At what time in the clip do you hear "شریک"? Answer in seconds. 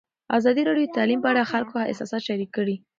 2.27-2.49